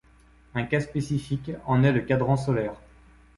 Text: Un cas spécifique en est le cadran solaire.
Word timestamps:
Un 0.55 0.63
cas 0.63 0.79
spécifique 0.79 1.51
en 1.67 1.83
est 1.83 1.91
le 1.91 2.01
cadran 2.01 2.35
solaire. 2.35 2.73